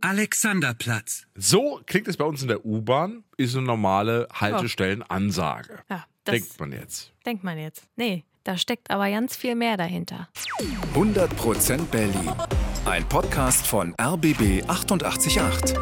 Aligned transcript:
Alexanderplatz. 0.00 1.26
So 1.34 1.80
klingt 1.86 2.08
es 2.08 2.16
bei 2.16 2.24
uns 2.24 2.42
in 2.42 2.48
der 2.48 2.64
U-Bahn, 2.64 3.24
ist 3.36 3.54
eine 3.54 3.66
normale 3.66 4.26
Haltestellenansage. 4.32 5.80
Ja, 5.90 6.06
das 6.24 6.32
Denkt 6.34 6.60
man 6.60 6.72
jetzt. 6.72 7.12
denkt 7.26 7.44
man 7.44 7.58
jetzt. 7.58 7.84
Nee, 7.96 8.24
da 8.44 8.56
steckt 8.56 8.90
aber 8.90 9.10
ganz 9.10 9.36
viel 9.36 9.54
mehr 9.54 9.76
dahinter. 9.76 10.28
100% 10.94 11.84
Berlin. 11.86 12.32
Ein 12.86 13.06
Podcast 13.08 13.66
von 13.66 13.94
RBB 14.00 14.64
888. 14.68 15.74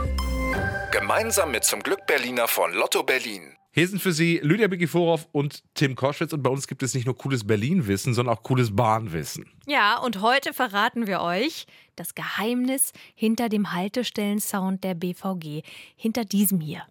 Gemeinsam 0.90 1.50
mit 1.52 1.64
zum 1.64 1.80
Glück 1.82 2.06
Berliner 2.06 2.48
von 2.48 2.72
Lotto 2.72 3.02
Berlin. 3.04 3.56
Hier 3.78 3.86
sind 3.86 4.00
für 4.00 4.12
Sie 4.12 4.40
Lydia 4.42 4.68
Begiforov 4.68 5.28
und 5.32 5.62
Tim 5.74 5.96
Koschwitz 5.96 6.32
und 6.32 6.42
bei 6.42 6.48
uns 6.48 6.66
gibt 6.66 6.82
es 6.82 6.94
nicht 6.94 7.04
nur 7.04 7.14
cooles 7.14 7.46
Berlin-Wissen, 7.46 8.14
sondern 8.14 8.34
auch 8.34 8.42
cooles 8.42 8.74
Bahnwissen. 8.74 9.44
Ja, 9.66 9.98
und 9.98 10.22
heute 10.22 10.54
verraten 10.54 11.06
wir 11.06 11.20
euch 11.20 11.66
das 11.94 12.14
Geheimnis 12.14 12.94
hinter 13.14 13.50
dem 13.50 13.74
Haltestellensound 13.74 14.82
der 14.82 14.94
BVG. 14.94 15.60
Hinter 15.94 16.24
diesem 16.24 16.60
hier. 16.60 16.86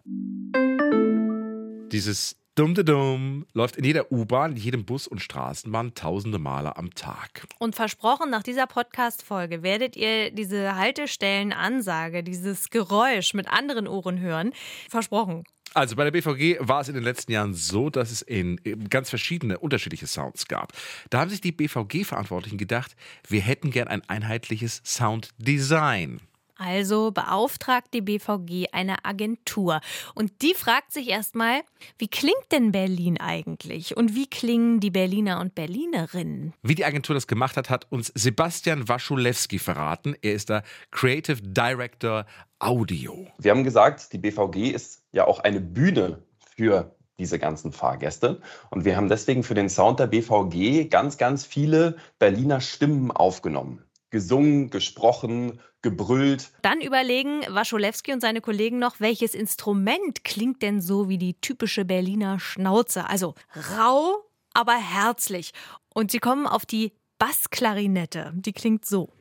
Dieses 1.90 2.36
Dumm-de-Dumm 2.56 3.44
läuft 3.52 3.76
in 3.76 3.84
jeder 3.84 4.10
U-Bahn, 4.10 4.52
in 4.52 4.56
jedem 4.56 4.86
Bus 4.86 5.06
und 5.06 5.20
Straßenbahn 5.20 5.94
tausende 5.94 6.38
Male 6.38 6.78
am 6.78 6.94
Tag. 6.94 7.46
Und 7.58 7.74
versprochen, 7.74 8.30
nach 8.30 8.42
dieser 8.42 8.66
Podcast-Folge 8.66 9.62
werdet 9.62 9.94
ihr 9.94 10.30
diese 10.30 10.74
Haltestellenansage, 10.74 12.22
dieses 12.22 12.70
Geräusch 12.70 13.34
mit 13.34 13.46
anderen 13.46 13.86
Ohren 13.86 14.20
hören. 14.20 14.54
Versprochen. 14.88 15.44
Also 15.74 15.96
bei 15.96 16.04
der 16.04 16.12
BVG 16.12 16.56
war 16.60 16.80
es 16.80 16.88
in 16.88 16.94
den 16.94 17.04
letzten 17.04 17.32
Jahren 17.32 17.52
so, 17.52 17.90
dass 17.90 18.10
es 18.10 18.22
in 18.22 18.58
ganz 18.88 19.10
verschiedene, 19.10 19.58
unterschiedliche 19.58 20.06
Sounds 20.06 20.48
gab. 20.48 20.72
Da 21.10 21.20
haben 21.20 21.28
sich 21.28 21.42
die 21.42 21.52
BVG-Verantwortlichen 21.52 22.56
gedacht, 22.56 22.96
wir 23.28 23.42
hätten 23.42 23.70
gern 23.70 23.88
ein 23.88 24.00
einheitliches 24.08 24.80
Sounddesign. 24.82 26.22
Also 26.56 27.10
beauftragt 27.10 27.88
die 27.92 28.00
BVG 28.00 28.72
eine 28.72 29.04
Agentur. 29.04 29.80
Und 30.14 30.42
die 30.42 30.54
fragt 30.54 30.92
sich 30.92 31.08
erstmal, 31.08 31.60
wie 31.98 32.08
klingt 32.08 32.50
denn 32.50 32.72
Berlin 32.72 33.18
eigentlich? 33.18 33.96
Und 33.96 34.14
wie 34.14 34.26
klingen 34.26 34.80
die 34.80 34.90
Berliner 34.90 35.40
und 35.40 35.54
Berlinerinnen? 35.54 36.54
Wie 36.62 36.74
die 36.74 36.84
Agentur 36.84 37.14
das 37.14 37.26
gemacht 37.26 37.56
hat, 37.56 37.68
hat 37.68 37.86
uns 37.90 38.10
Sebastian 38.14 38.88
Waschulewski 38.88 39.58
verraten. 39.58 40.16
Er 40.22 40.32
ist 40.32 40.48
der 40.48 40.62
Creative 40.90 41.42
Director 41.42 42.24
Audio. 42.58 43.26
Wir 43.38 43.50
haben 43.50 43.64
gesagt, 43.64 44.12
die 44.14 44.18
BVG 44.18 44.70
ist 44.70 45.02
ja 45.12 45.26
auch 45.26 45.40
eine 45.40 45.60
Bühne 45.60 46.22
für 46.56 46.96
diese 47.18 47.38
ganzen 47.38 47.72
Fahrgäste. 47.72 48.40
Und 48.70 48.84
wir 48.84 48.96
haben 48.96 49.08
deswegen 49.08 49.42
für 49.42 49.54
den 49.54 49.68
Sound 49.68 50.00
der 50.00 50.06
BVG 50.06 50.88
ganz, 50.88 51.18
ganz 51.18 51.44
viele 51.44 51.96
Berliner 52.18 52.60
Stimmen 52.60 53.10
aufgenommen. 53.10 53.85
Gesungen, 54.16 54.70
gesprochen, 54.70 55.60
gebrüllt. 55.82 56.50
Dann 56.62 56.80
überlegen 56.80 57.42
Wascholewski 57.50 58.14
und 58.14 58.22
seine 58.22 58.40
Kollegen 58.40 58.78
noch, 58.78 58.98
welches 58.98 59.34
Instrument 59.34 60.24
klingt 60.24 60.62
denn 60.62 60.80
so 60.80 61.10
wie 61.10 61.18
die 61.18 61.34
typische 61.34 61.84
Berliner 61.84 62.40
Schnauze. 62.40 63.10
Also 63.10 63.34
rau, 63.76 64.24
aber 64.54 64.72
herzlich. 64.72 65.52
Und 65.92 66.12
sie 66.12 66.18
kommen 66.18 66.46
auf 66.46 66.64
die 66.64 66.94
Bassklarinette. 67.18 68.32
Die 68.36 68.54
klingt 68.54 68.86
so. 68.86 69.12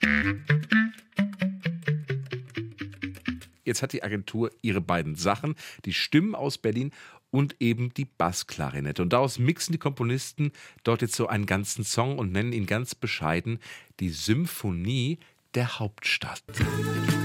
Jetzt 3.65 3.81
hat 3.81 3.91
die 3.91 4.03
Agentur 4.03 4.49
ihre 4.61 4.79
beiden 4.79 5.15
Sachen, 5.15 5.55
die 5.83 5.93
Stimmen 5.93 6.35
aus 6.35 6.57
Berlin 6.57 6.91
und 7.35 7.57
eben 7.59 7.93
die 7.93 8.05
Bassklarinette. 8.05 9.01
Und 9.01 9.11
daraus 9.11 9.39
mixen 9.39 9.73
die 9.73 9.77
Komponisten 9.77 10.53
dort 10.85 11.01
jetzt 11.01 11.15
so 11.15 11.27
einen 11.27 11.45
ganzen 11.45 11.83
Song 11.83 12.17
und 12.17 12.31
nennen 12.31 12.53
ihn 12.53 12.65
ganz 12.65 12.95
bescheiden 12.95 13.59
die 13.99 14.09
Symphonie 14.09 15.19
der 15.53 15.79
Hauptstadt. 15.79 16.41
Hm, 16.55 17.24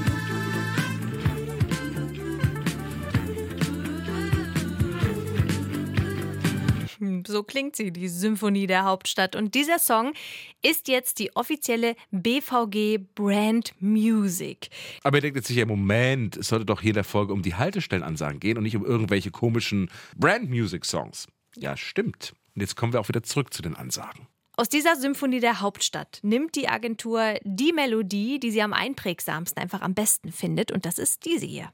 So 7.31 7.45
klingt 7.45 7.77
sie, 7.77 7.93
die 7.93 8.09
Symphonie 8.09 8.67
der 8.67 8.85
Hauptstadt. 8.85 9.37
Und 9.37 9.55
dieser 9.55 9.79
Song 9.79 10.15
ist 10.63 10.89
jetzt 10.89 11.21
die 11.21 11.35
offizielle 11.37 11.95
BVG 12.11 12.99
Brand 13.15 13.73
Music. 13.79 14.69
Aber 15.05 15.19
ihr 15.19 15.21
denkt 15.23 15.37
jetzt 15.37 15.47
sicher, 15.47 15.65
Moment, 15.65 16.37
es 16.37 16.49
sollte 16.49 16.67
doch 16.67 16.81
hier 16.81 16.91
in 16.91 16.95
der 16.95 17.05
Folge 17.05 17.33
um 17.33 17.43
die 17.43 17.55
Haltestellenansagen 17.55 18.41
gehen 18.41 18.59
und 18.59 18.65
nicht 18.65 18.75
um 18.75 18.85
irgendwelche 18.85 19.31
komischen 19.31 19.89
Brand-Music-Songs. 20.17 21.29
Ja, 21.57 21.77
stimmt. 21.77 22.35
Und 22.57 22.63
jetzt 22.63 22.75
kommen 22.75 22.93
wir 22.93 22.99
auch 22.99 23.09
wieder 23.09 23.23
zurück 23.23 23.55
zu 23.55 23.63
den 23.63 23.77
Ansagen. 23.77 24.27
Aus 24.57 24.69
dieser 24.69 24.97
Symphonie 24.97 25.39
der 25.41 25.61
Hauptstadt 25.61 26.19
nimmt 26.23 26.57
die 26.57 26.69
Agentur 26.69 27.35
die 27.45 27.73
Melodie, 27.73 28.41
die 28.41 28.51
sie 28.51 28.61
am 28.61 28.73
einprägsamsten 28.73 29.63
einfach 29.63 29.83
am 29.83 29.95
besten 29.95 30.33
findet. 30.33 30.73
Und 30.73 30.85
das 30.85 30.99
ist 30.99 31.25
diese 31.25 31.47
hier. 31.47 31.73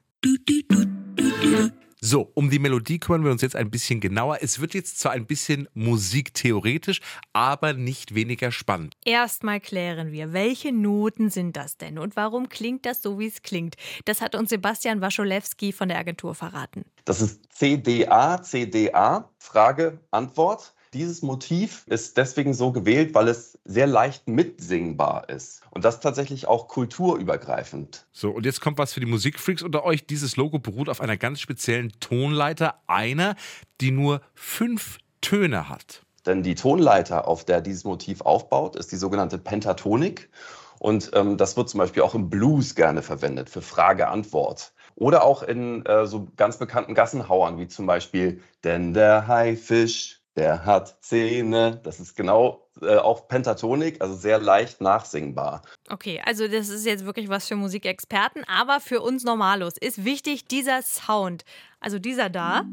So, 2.00 2.30
um 2.34 2.50
die 2.50 2.58
Melodie 2.58 2.98
kümmern 2.98 3.24
wir 3.24 3.30
uns 3.30 3.40
jetzt 3.40 3.56
ein 3.56 3.70
bisschen 3.70 4.00
genauer. 4.00 4.38
Es 4.42 4.60
wird 4.60 4.74
jetzt 4.74 4.98
zwar 4.98 5.12
ein 5.12 5.26
bisschen 5.26 5.66
musiktheoretisch, 5.72 7.00
aber 7.32 7.72
nicht 7.72 8.14
weniger 8.14 8.52
spannend. 8.52 8.94
Erstmal 9.04 9.60
klären 9.60 10.12
wir, 10.12 10.34
welche 10.34 10.72
Noten 10.72 11.30
sind 11.30 11.56
das 11.56 11.78
denn 11.78 11.98
und 11.98 12.14
warum 12.14 12.50
klingt 12.50 12.84
das 12.84 13.00
so, 13.00 13.18
wie 13.18 13.26
es 13.26 13.40
klingt? 13.40 13.76
Das 14.04 14.20
hat 14.20 14.34
uns 14.34 14.50
Sebastian 14.50 15.00
Wascholewski 15.00 15.72
von 15.72 15.88
der 15.88 15.98
Agentur 15.98 16.34
verraten. 16.34 16.84
Das 17.06 17.22
ist 17.22 17.40
CDA, 17.50 18.42
CDA, 18.42 19.30
Frage, 19.38 19.98
Antwort. 20.10 20.74
Dieses 20.96 21.20
Motiv 21.20 21.84
ist 21.88 22.16
deswegen 22.16 22.54
so 22.54 22.72
gewählt, 22.72 23.12
weil 23.12 23.28
es 23.28 23.58
sehr 23.66 23.86
leicht 23.86 24.28
mitsingbar 24.28 25.28
ist. 25.28 25.60
Und 25.70 25.84
das 25.84 26.00
tatsächlich 26.00 26.48
auch 26.48 26.68
kulturübergreifend. 26.68 28.06
So, 28.12 28.30
und 28.30 28.46
jetzt 28.46 28.62
kommt 28.62 28.78
was 28.78 28.94
für 28.94 29.00
die 29.00 29.06
Musikfreaks 29.06 29.62
unter 29.62 29.84
euch. 29.84 30.06
Dieses 30.06 30.36
Logo 30.36 30.58
beruht 30.58 30.88
auf 30.88 31.02
einer 31.02 31.18
ganz 31.18 31.40
speziellen 31.40 31.92
Tonleiter, 32.00 32.80
einer, 32.86 33.36
die 33.82 33.90
nur 33.90 34.22
fünf 34.32 34.96
Töne 35.20 35.68
hat. 35.68 36.00
Denn 36.24 36.42
die 36.42 36.54
Tonleiter, 36.54 37.28
auf 37.28 37.44
der 37.44 37.60
dieses 37.60 37.84
Motiv 37.84 38.22
aufbaut, 38.22 38.74
ist 38.74 38.90
die 38.90 38.96
sogenannte 38.96 39.36
Pentatonik. 39.36 40.30
Und 40.78 41.10
ähm, 41.12 41.36
das 41.36 41.58
wird 41.58 41.68
zum 41.68 41.76
Beispiel 41.76 42.04
auch 42.04 42.14
im 42.14 42.30
Blues 42.30 42.74
gerne 42.74 43.02
verwendet 43.02 43.50
für 43.50 43.60
Frage-Antwort. 43.60 44.72
Oder 44.94 45.24
auch 45.24 45.42
in 45.42 45.84
äh, 45.84 46.06
so 46.06 46.28
ganz 46.36 46.56
bekannten 46.56 46.94
Gassenhauern, 46.94 47.58
wie 47.58 47.68
zum 47.68 47.84
Beispiel 47.84 48.40
Denn 48.64 48.94
der 48.94 49.26
Haifisch, 49.26 50.15
der 50.36 50.64
hat 50.64 50.96
Zähne. 51.02 51.80
Das 51.82 51.98
ist 51.98 52.14
genau 52.16 52.68
äh, 52.82 52.96
auch 52.96 53.26
Pentatonik, 53.26 54.00
also 54.02 54.14
sehr 54.14 54.38
leicht 54.38 54.80
nachsingbar. 54.80 55.62
Okay, 55.88 56.22
also 56.24 56.46
das 56.46 56.68
ist 56.68 56.84
jetzt 56.84 57.06
wirklich 57.06 57.28
was 57.28 57.48
für 57.48 57.56
Musikexperten, 57.56 58.44
aber 58.46 58.80
für 58.80 59.00
uns 59.00 59.24
Normalos 59.24 59.74
ist 59.78 60.04
wichtig 60.04 60.46
dieser 60.46 60.82
Sound. 60.82 61.44
Also 61.80 61.98
dieser 61.98 62.30
da 62.30 62.64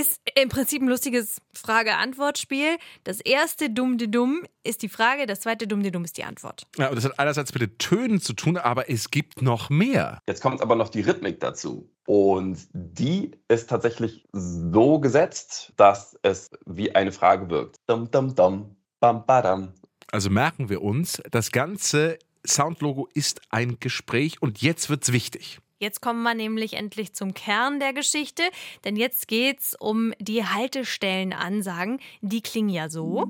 ist 0.00 0.20
im 0.34 0.48
Prinzip 0.48 0.82
ein 0.82 0.88
lustiges 0.88 1.38
Frage-Antwort-Spiel. 1.54 2.76
Das 3.04 3.20
erste 3.20 3.70
Dumm-de-Dumm 3.70 4.42
ist 4.64 4.82
die 4.82 4.88
Frage, 4.88 5.26
das 5.26 5.40
zweite 5.40 5.66
Dumm-de-Dumm 5.66 6.04
ist 6.04 6.16
die 6.18 6.24
Antwort. 6.24 6.66
Ja, 6.76 6.88
und 6.88 6.96
das 6.96 7.04
hat 7.04 7.18
einerseits 7.18 7.52
mit 7.52 7.62
den 7.62 7.78
Tönen 7.78 8.20
zu 8.20 8.32
tun, 8.32 8.56
aber 8.56 8.90
es 8.90 9.10
gibt 9.10 9.42
noch 9.42 9.70
mehr. 9.70 10.20
Jetzt 10.28 10.42
kommt 10.42 10.60
aber 10.60 10.76
noch 10.76 10.88
die 10.88 11.00
Rhythmik 11.00 11.40
dazu. 11.40 11.90
Und 12.06 12.58
die 12.72 13.32
ist 13.48 13.70
tatsächlich 13.70 14.24
so 14.32 14.98
gesetzt, 14.98 15.72
dass 15.76 16.18
es 16.22 16.50
wie 16.66 16.94
eine 16.94 17.12
Frage 17.12 17.48
wirkt. 17.48 17.76
Dum, 17.86 18.10
dum, 18.10 18.34
dum, 18.34 18.76
bam, 19.00 19.24
badam. 19.24 19.74
Also 20.10 20.28
merken 20.28 20.68
wir 20.68 20.82
uns, 20.82 21.22
das 21.30 21.52
ganze 21.52 22.18
Soundlogo 22.46 23.08
ist 23.14 23.40
ein 23.50 23.78
Gespräch 23.80 24.42
und 24.42 24.60
jetzt 24.60 24.90
wird's 24.90 25.12
wichtig. 25.12 25.60
Jetzt 25.82 26.00
kommen 26.00 26.22
wir 26.22 26.34
nämlich 26.34 26.74
endlich 26.74 27.12
zum 27.12 27.34
Kern 27.34 27.80
der 27.80 27.92
Geschichte, 27.92 28.44
denn 28.84 28.94
jetzt 28.94 29.26
geht's 29.26 29.74
um 29.76 30.12
die 30.20 30.44
Haltestellenansagen. 30.44 31.98
Die 32.20 32.40
klingen 32.40 32.68
ja 32.68 32.88
so. 32.88 33.26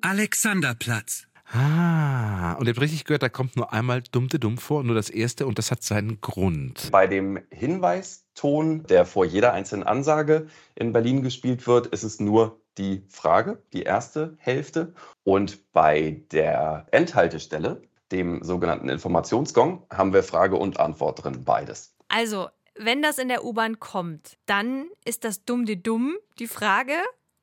Alexanderplatz. 0.00 1.26
Ah, 1.52 2.54
und 2.54 2.66
ihr 2.66 2.70
habt 2.70 2.80
richtig 2.80 3.04
gehört, 3.04 3.22
da 3.22 3.28
kommt 3.28 3.56
nur 3.56 3.74
einmal 3.74 4.02
dummte 4.10 4.38
dumm 4.38 4.56
vor, 4.56 4.82
nur 4.82 4.94
das 4.94 5.10
erste 5.10 5.46
und 5.46 5.58
das 5.58 5.70
hat 5.70 5.82
seinen 5.82 6.22
Grund. 6.22 6.88
Bei 6.90 7.06
dem 7.06 7.38
Hinweiston, 7.50 8.84
der 8.84 9.04
vor 9.04 9.26
jeder 9.26 9.52
einzelnen 9.52 9.82
Ansage 9.82 10.46
in 10.74 10.94
Berlin 10.94 11.22
gespielt 11.22 11.66
wird, 11.66 11.88
ist 11.88 12.02
es 12.02 12.18
nur 12.18 12.58
die 12.78 13.04
Frage, 13.10 13.62
die 13.74 13.82
erste 13.82 14.38
Hälfte. 14.38 14.94
Und 15.22 15.70
bei 15.74 16.22
der 16.32 16.86
Endhaltestelle, 16.92 17.82
dem 18.12 18.42
sogenannten 18.42 18.88
Informationsgong, 18.88 19.86
haben 19.90 20.12
wir 20.12 20.22
Frage 20.22 20.56
und 20.56 20.78
Antwort 20.78 21.24
drin, 21.24 21.44
beides. 21.44 21.94
Also, 22.08 22.48
wenn 22.78 23.02
das 23.02 23.18
in 23.18 23.28
der 23.28 23.44
U-Bahn 23.44 23.78
kommt, 23.80 24.36
dann 24.46 24.86
ist 25.04 25.24
das 25.24 25.44
Dumm 25.44 25.66
de 25.66 25.76
Dumm 25.76 26.16
die 26.38 26.46
Frage 26.46 26.94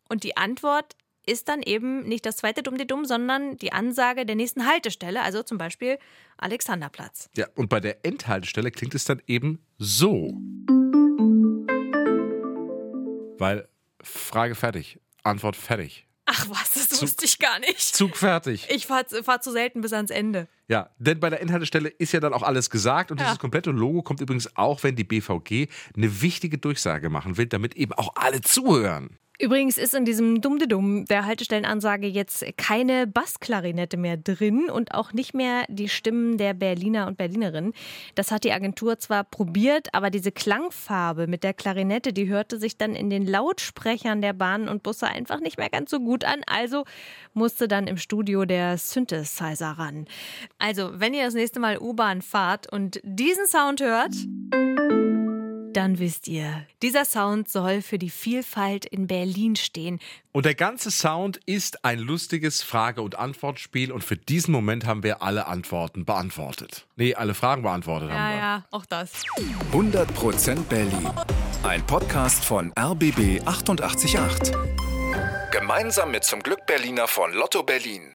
und 0.10 0.24
die 0.24 0.38
Antwort 0.38 0.96
ist 1.26 1.48
dann 1.48 1.62
eben 1.62 2.04
nicht 2.04 2.26
das 2.26 2.38
zweite 2.38 2.64
Dumm 2.64 2.78
de 2.78 2.86
Dumm, 2.86 3.06
sondern 3.06 3.58
die 3.58 3.72
Ansage 3.72 4.26
der 4.26 4.36
nächsten 4.36 4.68
Haltestelle, 4.68 5.22
also 5.22 5.42
zum 5.42 5.58
Beispiel 5.58 5.98
Alexanderplatz. 6.38 7.30
Ja, 7.36 7.48
und 7.56 7.70
bei 7.70 7.80
der 7.80 8.06
Endhaltestelle 8.06 8.72
klingt 8.72 8.94
es 8.94 9.06
dann 9.06 9.22
eben 9.28 9.66
so. 9.78 10.34
Weil 13.40 13.68
Frage 14.02 14.56
fertig, 14.56 15.00
Antwort 15.24 15.56
fertig. 15.56 16.08
Ach 16.26 16.50
was, 16.50 16.74
das 16.74 17.02
wusste 17.02 17.26
ich 17.26 17.40
gar 17.40 17.60
nicht. 17.60 17.80
Zug 17.80 18.16
fertig. 18.16 18.68
Ich 18.70 18.88
fahre 18.88 19.24
fahr 19.24 19.42
zu 19.42 19.52
selten 19.52 19.82
bis 19.82 19.94
ans 19.94 20.12
Ende. 20.12 20.48
Ja, 20.74 20.90
denn 20.98 21.20
bei 21.20 21.30
der 21.30 21.40
Inhaltestelle 21.40 21.88
ist 21.88 22.14
ja 22.14 22.20
dann 22.20 22.34
auch 22.34 22.42
alles 22.42 22.72
gesagt 22.72 23.12
und 23.12 23.20
Ja. 23.20 23.26
dieses 23.28 23.38
komplette 23.38 23.70
Logo 23.70 24.02
kommt 24.02 24.22
übrigens 24.22 24.58
auch, 24.58 24.82
wenn 24.82 24.96
die 24.96 25.04
BVG 25.04 25.68
eine 25.96 26.22
wichtige 26.24 26.58
Durchsage 26.58 27.12
machen 27.12 27.38
will, 27.38 27.46
damit 27.46 27.76
eben 27.76 27.94
auch 27.94 28.16
alle 28.16 28.42
zuhören. 28.42 29.20
Übrigens 29.44 29.78
ist 29.78 29.94
in 29.94 30.06
diesem 30.06 30.40
Dumm-de-Dumm 30.40 31.04
der 31.04 31.26
Haltestellenansage 31.26 32.08
jetzt 32.08 32.46
keine 32.56 33.08
Bassklarinette 33.08 33.98
mehr 33.98 34.16
drin 34.16 34.70
und 34.70 34.94
auch 34.94 35.12
nicht 35.12 35.34
mehr 35.34 35.66
die 35.68 35.90
Stimmen 35.90 36.38
der 36.38 36.54
Berliner 36.54 37.08
und 37.08 37.18
Berlinerinnen. 37.18 37.74
Das 38.16 38.32
hat 38.32 38.46
die 38.46 38.54
Agentur 38.54 39.00
zwar 39.00 39.26
probiert, 39.26 39.90
aber 39.94 40.12
diese 40.12 40.32
Klangfarbe 40.32 41.28
mit 41.28 41.44
der 41.44 41.54
Klarinette, 41.54 42.14
die 42.14 42.30
hörte 42.30 42.58
sich 42.58 42.78
dann 42.78 42.96
in 42.96 43.10
den 43.10 43.28
Lautsprechern 43.28 44.22
der 44.22 44.32
Bahnen 44.32 44.70
und 44.70 44.82
Busse 44.82 45.08
einfach 45.08 45.42
nicht 45.42 45.58
mehr 45.58 45.70
ganz 45.70 45.92
so 45.92 46.00
gut 46.00 46.24
an. 46.24 46.40
Also 46.46 46.86
musste 47.34 47.68
dann 47.68 47.88
im 47.88 47.98
Studio 47.98 48.46
der 48.46 48.78
Synthesizer 48.78 49.72
ran. 49.72 50.06
Also, 50.58 50.90
wenn 50.94 51.14
ihr 51.14 51.26
das 51.26 51.34
nächste 51.34 51.60
Mal 51.60 51.80
U-Bahn 51.80 52.22
fahrt 52.22 52.72
und 52.72 53.02
diesen 53.04 53.46
Sound 53.48 53.82
hört, 53.82 54.14
dann 55.74 56.00
wisst 56.00 56.28
ihr, 56.28 56.66
dieser 56.82 57.06
Sound 57.06 57.50
soll 57.50 57.82
für 57.82 57.98
die 58.00 58.10
Vielfalt 58.10 58.86
in 58.86 59.08
Berlin 59.08 59.56
stehen. 59.56 60.00
Und 60.32 60.46
der 60.46 60.56
ganze 60.56 60.90
Sound 60.92 61.40
ist 61.46 61.84
ein 61.86 62.00
lustiges 62.00 62.62
Frage- 62.64 63.02
und 63.02 63.18
Antwortspiel 63.20 63.92
und 63.92 64.04
für 64.04 64.16
diesen 64.18 64.52
Moment 64.52 64.86
haben 64.86 65.04
wir 65.04 65.22
alle 65.22 65.48
Antworten 65.48 66.06
beantwortet. 66.06 66.86
Nee, 66.96 67.16
alle 67.16 67.34
Fragen 67.34 67.62
beantwortet 67.64 68.10
haben 68.12 68.18
Ja, 68.18 68.30
wir. 68.30 68.38
ja, 68.38 68.66
auch 68.72 68.86
das. 68.86 69.12
100% 69.72 70.64
Berlin. 70.70 71.10
Ein 71.64 71.86
Podcast 71.86 72.44
von 72.46 72.72
RBB 72.78 73.42
888. 73.46 74.54
Gemeinsam 75.52 76.12
mit 76.12 76.24
zum 76.24 76.42
Glück 76.42 76.66
Berliner 76.66 77.08
von 77.08 77.32
Lotto 77.34 77.64
Berlin. 77.64 78.12